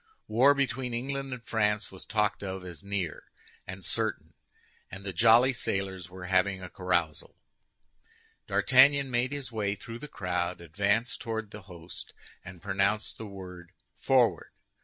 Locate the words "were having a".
6.09-6.71